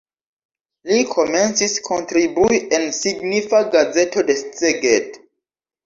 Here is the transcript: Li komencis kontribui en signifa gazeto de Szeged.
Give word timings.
Li 0.91 0.97
komencis 1.09 1.75
kontribui 1.89 2.59
en 2.79 2.89
signifa 3.03 3.63
gazeto 3.79 4.29
de 4.33 4.41
Szeged. 4.45 5.27